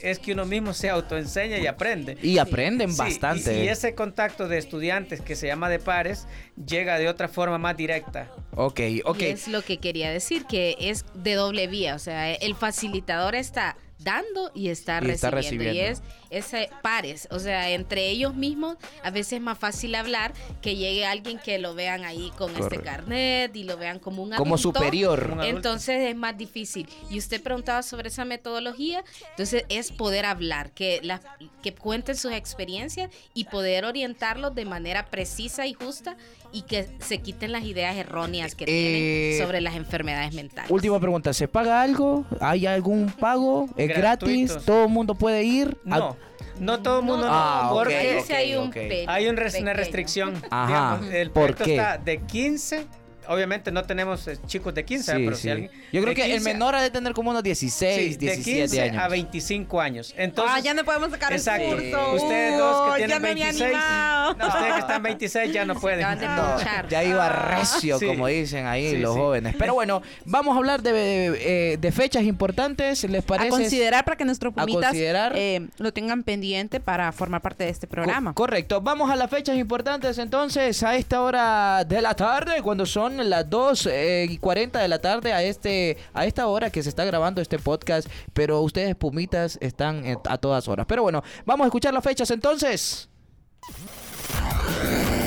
[0.00, 2.16] es que uno mismo se autoenseña y aprende.
[2.22, 3.58] Y aprenden Sí, bastante.
[3.62, 6.26] Y, y ese contacto de estudiantes que se llama de pares
[6.56, 8.30] llega de otra forma más directa.
[8.54, 9.20] Ok, ok.
[9.22, 11.96] Y es lo que quería decir, que es de doble vía.
[11.96, 15.74] O sea, el facilitador está dando y está, Y está recibiendo.
[15.74, 17.26] Y es ese pares.
[17.30, 20.32] O sea, entre ellos mismos a veces es más fácil hablar
[20.62, 24.30] que llegue alguien que lo vean ahí con este carnet y lo vean como un
[24.30, 24.78] Como adulto.
[24.78, 25.24] superior.
[25.32, 25.56] Un adulto.
[25.56, 26.88] Entonces es más difícil.
[27.10, 31.20] Y usted preguntaba sobre esa metodología, entonces es poder hablar, que, la,
[31.62, 36.16] que cuenten sus experiencias y poder orientarlos de manera precisa y justa
[36.52, 40.70] y que se quiten las ideas erróneas que Eh, tienen sobre las enfermedades mentales.
[40.70, 42.24] Última pregunta, ¿se paga algo?
[42.40, 43.68] ¿Hay algún pago?
[43.90, 44.56] ¿Es gratis?
[44.64, 45.76] ¿Todo el mundo puede ir?
[45.84, 46.16] No,
[46.58, 48.74] no todo el mundo, No, no, Ah, ok, porque Ese hay un ok.
[48.74, 50.34] pe- hay un res- una restricción.
[50.50, 50.66] Ajá,
[50.98, 51.14] digamos.
[51.14, 51.76] el ¿por qué?
[51.76, 52.86] está de 15,
[53.28, 55.42] obviamente no tenemos eh, chicos de 15, Sí, pero sí.
[55.42, 55.70] si alguien...
[55.92, 58.60] Yo creo que el 15 menor ha de tener como unos 16, sí, de 17
[58.68, 59.02] 15 años.
[59.02, 60.14] a 25 años.
[60.16, 61.62] Entonces, ah, ya no podemos sacar Exacto.
[61.78, 62.12] el curso.
[62.14, 64.34] Ustedes dos que tienen ya me había 26, animado.
[64.34, 66.00] no, ustedes que están 26 ya no pueden.
[66.00, 68.06] No, ya iba recio, Sí.
[68.06, 69.20] como dicen ahí Sí, los sí.
[69.20, 69.54] jóvenes.
[69.58, 73.48] Pero bueno, vamos a hablar de, de, eh, de fechas importantes, ¿les parece?
[73.48, 75.32] A considerar para que nuestros A pumitas considerar.
[75.36, 78.32] eh, lo tengan pendiente para formar parte de este programa.
[78.34, 82.86] Co- correcto, vamos a las fechas importantes entonces a esta hora de la tarde, cuando
[82.86, 86.82] son las 2 eh, y 40 de la tarde a este a esta hora que
[86.82, 90.86] se está grabando este podcast, pero ustedes pumitas están en- a todas horas.
[90.88, 93.08] Pero bueno, vamos a escuchar las fechas entonces.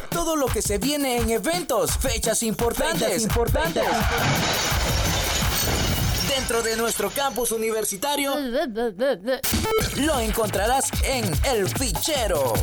[0.10, 3.84] Todo lo que se viene en eventos, fechas importantes, importantes.
[6.28, 8.34] Dentro de nuestro campus universitario,
[9.98, 12.54] lo encontrarás en El Fichero.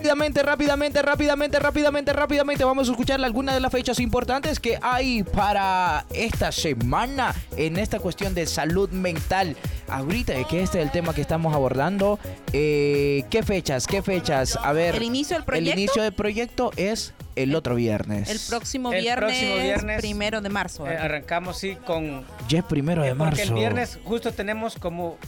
[0.00, 2.64] Rápidamente, rápidamente, rápidamente, rápidamente, rápidamente.
[2.64, 7.98] Vamos a escuchar algunas de las fechas importantes que hay para esta semana en esta
[7.98, 9.58] cuestión de salud mental.
[9.88, 12.18] Ahorita, que este es el tema que estamos abordando.
[12.54, 13.86] Eh, ¿Qué fechas?
[13.86, 14.56] ¿Qué fechas?
[14.62, 14.94] A ver.
[14.94, 15.78] ¿El inicio del El proyecto?
[15.78, 18.30] inicio del proyecto es el otro viernes.
[18.30, 20.86] El próximo El viernes, próximo viernes, primero de marzo.
[20.86, 22.24] Eh, arrancamos, sí, con...
[22.48, 23.36] Ya es primero de marzo.
[23.36, 25.18] Porque el viernes justo tenemos como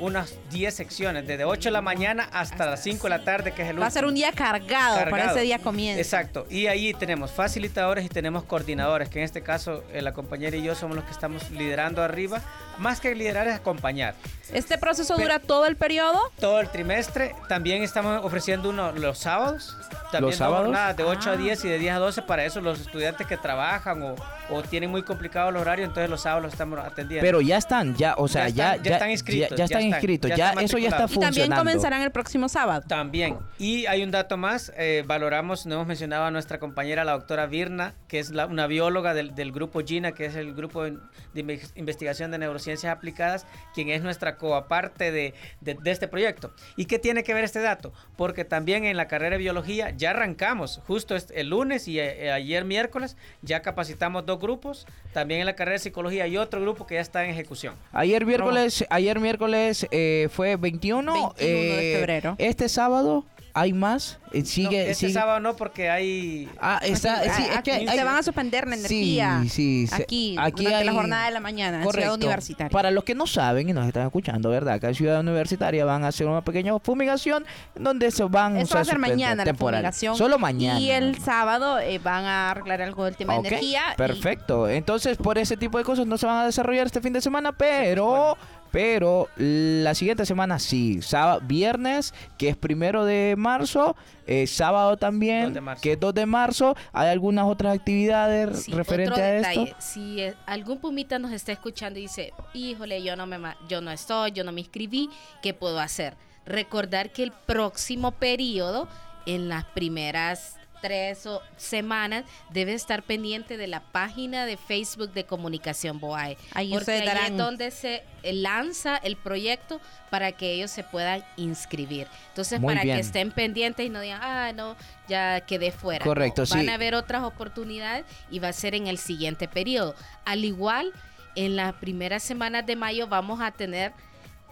[0.00, 3.62] unas 10 secciones, desde 8 de la mañana hasta, las 5 de la tarde, que
[3.62, 4.10] es el Va a ser último.
[4.10, 6.00] un día cargado, para ese día comienza.
[6.00, 6.46] Exacto.
[6.50, 10.62] Y ahí tenemos facilitadores y tenemos coordinadores, que en este caso eh, la compañera y
[10.62, 12.42] yo somos los que estamos liderando arriba.
[12.80, 14.14] Más que liderar es acompañar.
[14.52, 16.18] Este proceso Pe- dura todo el periodo.
[16.40, 17.34] Todo el trimestre.
[17.48, 19.76] También estamos ofreciendo uno los sábados.
[20.10, 20.66] También ¿Los dos sábados?
[20.66, 21.32] jornadas de 8 Ah.
[21.34, 24.16] a 10 y de 10 a 12 para eso los estudiantes que trabajan o,
[24.50, 27.24] o tienen muy complicado el horario, entonces los sábados los estamos atendiendo.
[27.24, 29.64] Pero ya están, ya, o sea, Ya ya, están- ya están inscritos, Ya, ya ya
[29.66, 31.56] están inscritos, ya ya, están eso ya está Y también funcionando.
[31.60, 32.82] comenzarán el próximo sábado.
[32.88, 33.38] También.
[33.58, 37.46] Y hay un dato más, eh, valoramos, no hemos mencionado a nuestra compañera, la doctora
[37.46, 40.98] Virna, que es la- una bióloga del, del grupo GINA, que es el grupo de,
[41.34, 42.38] de inve- investigación de
[42.84, 46.52] aplicadas, quien es nuestra coaparte de, de, de este proyecto.
[46.76, 47.92] ¿Y qué tiene que ver este dato?
[48.16, 52.30] Porque también en la carrera de biología ya arrancamos, justo este- el lunes y eh,
[52.32, 56.86] ayer miércoles, ya capacitamos dos grupos, también en la carrera de psicología hay otro grupo
[56.86, 57.74] que ya está en ejecución.
[57.92, 62.34] Ayer miércoles, ayer miércoles eh, fue 21, 21 de eh, febrero.
[62.38, 66.48] Este sábado hay más, eh, sigue, No, este sigue- sábado no, porque hay...
[66.60, 69.44] Ah, está, sí, es que se hay- van a suspender la Sí, energía.
[69.50, 72.14] sí, se- aquí, aquí durante la hay- jornada de la mañana, en la ciudad Correcto.
[72.26, 72.70] universitaria.
[72.70, 74.74] Para los que no saben y nos están escuchando, ¿verdad?
[74.74, 78.80] Acá en Ciudad Universitaria van a hacer una pequeña fumigación donde se van Eso va
[78.80, 79.80] a ser mañana la temporal.
[79.80, 80.16] fumigación.
[80.16, 80.78] Solo mañana.
[80.80, 83.80] Y el sábado eh, van a arreglar algo del tema de energía.
[83.94, 84.68] y- Perfecto.
[84.68, 87.52] Entonces, por ese tipo de cosas no se van a desarrollar este fin de semana,
[87.52, 88.36] pero,
[88.72, 91.02] pero la siguiente semana sí.
[91.02, 95.82] Sábado, viernes, que es primero de marzo, eh, sábado también, 2 de marzo.
[95.82, 96.76] que es 2 de marzo.
[96.92, 99.76] Hay algunas otras actividades Sí, referente otro a detalle, esto.
[99.80, 103.80] Si eh, algún pumita nos está escuchando y dice, híjole, yo no me ma- yo
[103.80, 105.10] no estoy, yo no me inscribí,
[105.42, 106.14] ¿qué puedo hacer?
[106.46, 108.88] Recordar que el próximo periodo,
[109.26, 115.24] en las primeras tres o semanas, debe estar pendiente de la página de Facebook de
[115.24, 116.36] Comunicación Boae.
[116.54, 120.82] Ahí porque ahí darán- es donde se eh, lanza el proyecto para que ellos se
[120.84, 122.06] puedan inscribir.
[122.28, 122.96] Entonces, Muy para bien.
[122.96, 124.76] que estén pendientes y no digan, ah, no,
[125.08, 126.04] ya quedé fuera.
[126.04, 126.68] Correcto, No, Van sí.
[126.68, 129.94] a haber otras oportunidades y va a ser en el siguiente periodo.
[130.24, 130.92] Al igual,
[131.36, 133.92] en las primeras semanas de mayo vamos a tener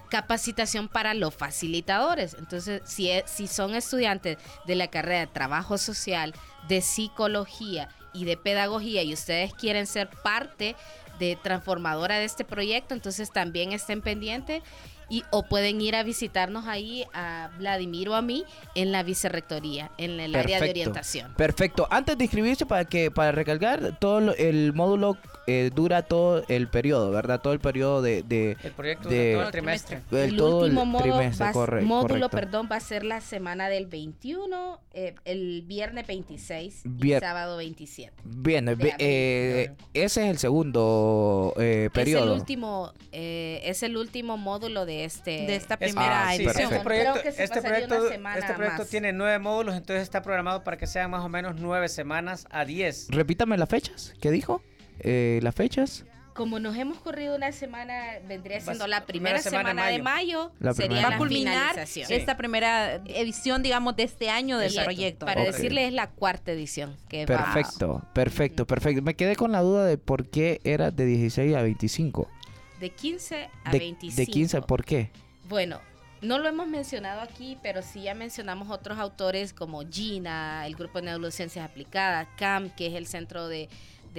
[0.08, 2.34] capacitación para los facilitadores.
[2.38, 6.34] Entonces, si, e- si son estudiantes de la carrera de trabajo social,
[6.68, 10.76] de psicología y de pedagogía y ustedes quieren ser parte
[11.18, 14.62] de transformadora de este proyecto, entonces también estén pendientes
[15.08, 18.44] y o pueden ir a visitarnos ahí a Vladimir o a mí
[18.74, 21.32] en la vicerrectoría, en el área de orientación.
[21.34, 21.88] Perfecto.
[21.90, 25.16] Antes de inscribirse, para que para recalcar, todo el módulo
[25.48, 27.40] eh, dura todo el periodo, ¿verdad?
[27.40, 28.22] Todo el periodo de...
[28.22, 30.02] de El proyecto de- todo el trimestre.
[30.12, 32.28] el- El todo último el modo trimestre, va módulo correcto.
[32.30, 37.56] perdón, va a ser la semana del 21, eh, el viernes 26 y Vier- sábado
[37.56, 38.12] 27.
[38.24, 38.92] Bien, abril.
[38.98, 42.24] eh, ese es el segundo eh, Es periodo.
[42.34, 46.42] el último, eh, es el último módulo de este De esta Es- primera Ah, sí,
[46.44, 46.48] edición.
[46.50, 46.84] Este perfecto.
[46.84, 48.88] proyecto, Creo que se este pasaría proyecto, una semana este proyecto más.
[48.90, 52.64] tiene nueve módulos, entonces está programado para que sean más o menos nueve semanas a
[52.64, 53.06] diez.
[53.10, 54.14] Repítame las fechas.
[54.20, 54.62] ¿Qué dijo?
[55.00, 56.04] Eh, las fechas.
[56.34, 57.94] Como nos hemos corrido una semana,
[58.28, 61.02] vendría siendo la primera semana, de mayo, La sería primera.
[61.06, 62.06] Va la a culminar finalización.
[62.06, 62.14] Sí.
[62.14, 64.84] esta primera edición, digamos, de este año del Exacto.
[64.86, 65.26] proyecto.
[65.26, 65.46] Para Ok.
[65.48, 69.02] decirle es la cuarta edición que va- Perfecto, perfecto, perfecto.
[69.02, 72.28] Me quedé con la duda de por qué era de 16 a 25.
[72.78, 74.16] de 15 a De, 25.
[74.16, 75.10] de 15, ¿por qué?
[75.48, 75.80] Bueno,
[76.22, 81.00] no lo hemos mencionado aquí, pero sí ya mencionamos otros autores como Gina, el Grupo
[81.00, 83.68] de Neurociencias Aplicadas, CAM, que es el Centro de,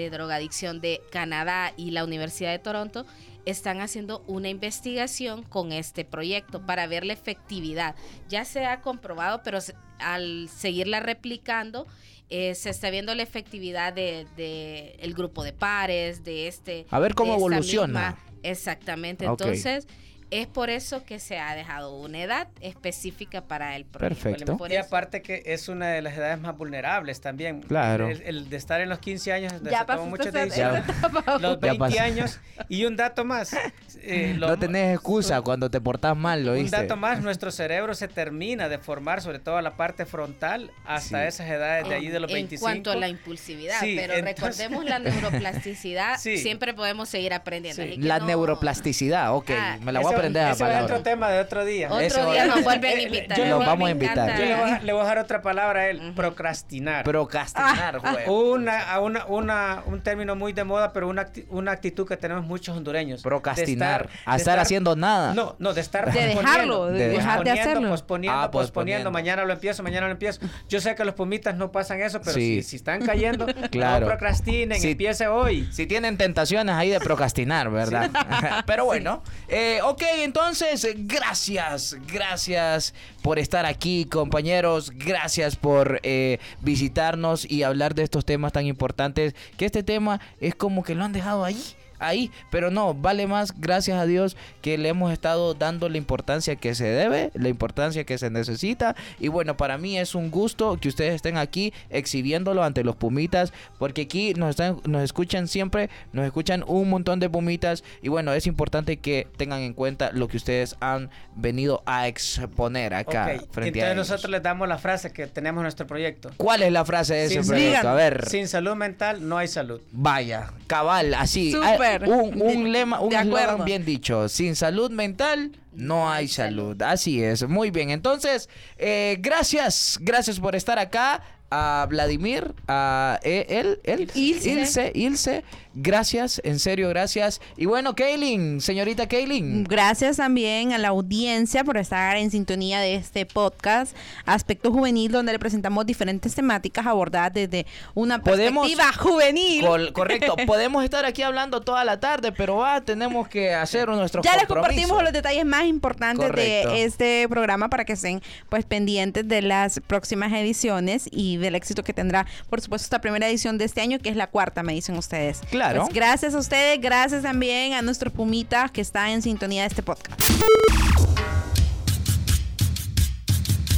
[0.04, 3.06] de Drogadicción de Canadá y la Universidad de Toronto,
[3.46, 7.96] están haciendo una investigación con este proyecto para ver la efectividad.
[8.28, 9.60] Ya se ha comprobado, pero
[10.00, 11.88] al seguirla replicando,
[12.30, 16.86] eh, se está viendo la efectividad de, de el grupo de pares, de este...
[16.92, 18.12] A ver cómo evoluciona.
[18.12, 19.26] misma- exactamente.
[19.26, 19.88] Entonces,
[20.32, 24.22] es por eso que se ha dejado una edad específica para el proyecto.
[24.58, 24.68] Perfecto.
[24.70, 27.62] Y aparte que es una de las edades más vulnerables también.
[27.62, 28.08] Claro.
[28.10, 30.84] El, el de estar en los 15 años, Ya pasó decisiones.
[30.88, 31.38] esa etapa.
[31.40, 32.00] Los Ya 20 pasó.
[32.02, 32.40] años.
[32.68, 33.56] Y un dato más.
[34.02, 37.96] eh, lo- no tenés excusa cuando te portás mal, lo Un dato más, nuestro cerebro
[37.96, 41.28] se termina de formar, sobre todo la parte frontal, hasta Sí.
[41.28, 42.62] esas edades de allí de los en 25.
[42.62, 46.38] cuanto a la impulsividad, Sí, pero entonces- recordemos la neuroplasticidad, Sí.
[46.38, 47.82] siempre podemos seguir aprendiendo.
[47.98, 49.50] La no- neuroplasticidad, ok.
[49.58, 50.84] Ah, me la voy a ese a palabra.
[50.84, 51.88] otro tema de otro día.
[51.88, 53.38] Otro Eso- día nos vuelven a Eh, invitar.
[53.38, 54.38] yo Los voy- vamos a invitar.
[54.40, 57.04] Yo le voy, a, le voy a dejar otra palabra a él, procrastinar.
[57.04, 58.26] Procrastinar, Ah, güey.
[58.28, 62.18] una, a una, una, un término muy de moda, pero una, acti- una actitud que
[62.18, 63.22] tenemos muchos hondureños.
[63.22, 64.08] Procrastinar.
[64.08, 65.34] De A estar haciendo nada.
[65.34, 66.42] No, no, de estar De posponiendo.
[66.42, 67.90] dejarlo, de dejar de hacerlo.
[67.90, 69.12] Posponiendo, Ah, posponiendo, posponiendo.
[69.12, 70.40] mañana lo empiezo, mañana lo empiezo.
[70.68, 72.62] Yo sé que los pumitas no pasan eso, pero Sí.
[72.62, 74.02] si, si están cayendo, Claro.
[74.02, 74.92] no procrastinen, Sí.
[74.92, 75.68] empiece hoy.
[75.72, 78.10] Si tienen tentaciones ahí de procrastinar, ¿verdad?
[78.66, 87.50] Pero bueno, eh, ok, entonces, gracias, gracias por estar aquí, compañeros, gracias por eh, visitarnos
[87.50, 91.14] y hablar de estos temas tan importantes, que este tema es como que lo han
[91.14, 91.62] dejado ahí.
[92.00, 96.56] Ahí, pero no, vale más, gracias a Dios, que le hemos estado dando la importancia
[96.56, 98.96] que se debe, la importancia que se necesita.
[99.20, 103.54] Y bueno, para mí es un gusto que ustedes estén aquí exhibiéndolo ante los Pumitas,
[103.78, 107.84] porque aquí nos, están, nos escuchan siempre, nos escuchan un montón de Pumitas.
[108.02, 112.94] Y bueno, es importante que tengan en cuenta lo que ustedes han venido a exponer
[112.94, 113.96] acá Ok, frente a Entonces ellos.
[113.98, 116.32] nosotros les damos la frase que tenemos en nuestro proyecto.
[116.38, 117.90] ¿Cuál es la frase de ese proyecto?
[117.90, 118.28] A ver.
[118.30, 119.82] Sin salud mental no hay salud.
[119.92, 121.52] Vaya, cabal, así.
[121.52, 121.89] Súper.
[121.98, 124.30] Un, un lema, un eslogan bien dicho.
[124.30, 126.80] Sin salud mental no hay salud.
[126.82, 127.90] Así es, muy bien.
[127.90, 131.24] Entonces, eh, gracias, gracias por estar acá.
[131.52, 134.50] A Vladimir, a eh, él, él, Ilse.
[134.52, 137.40] Ilse, Ilse, gracias, en serio, gracias.
[137.58, 139.64] Y bueno, Kaylin, señorita Kaylin.
[139.64, 143.96] Gracias también a la audiencia por estar en sintonía de este podcast
[144.26, 149.66] Aspecto Juvenil, donde le presentamos diferentes temáticas abordadas desde una perspectiva juvenil.
[149.66, 154.26] Col- correcto, podemos estar aquí hablando toda la tarde, pero va, tenemos que hacer nuestros
[154.26, 156.72] Ya les compartimos los detalles más importantes Correcto.
[156.72, 161.84] de este programa para que estén pues pendientes de las próximas ediciones y del éxito
[161.84, 164.74] que tendrá, por supuesto, esta primera edición de este año, que es la cuarta, me
[164.74, 165.42] dicen ustedes.
[165.50, 165.59] Claro.
[165.60, 169.84] Pues, gracias a ustedes, gracias también a nuestros pumitas que están en sintonía de este
[169.84, 170.20] podcast.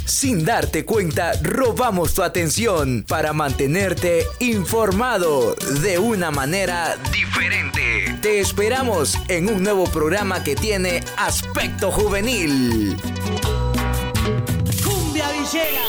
[0.04, 8.18] Sin darte cuenta, robamos tu atención para mantenerte informado de una manera diferente.
[8.22, 12.96] Te esperamos en un nuevo programa que tiene aspecto juvenil.
[14.84, 15.82] Cumbia Villera.